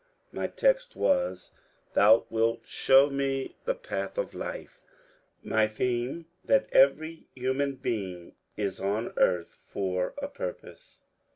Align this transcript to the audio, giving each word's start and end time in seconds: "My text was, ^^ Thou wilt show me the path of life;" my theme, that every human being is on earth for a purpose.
"My 0.31 0.47
text 0.47 0.95
was, 0.95 1.51
^^ 1.91 1.93
Thou 1.93 2.25
wilt 2.31 2.65
show 2.65 3.11
me 3.11 3.55
the 3.65 3.75
path 3.75 4.17
of 4.17 4.33
life;" 4.33 4.81
my 5.43 5.67
theme, 5.67 6.25
that 6.43 6.67
every 6.71 7.27
human 7.35 7.75
being 7.75 8.33
is 8.57 8.79
on 8.79 9.13
earth 9.15 9.59
for 9.63 10.15
a 10.19 10.27
purpose. 10.27 11.01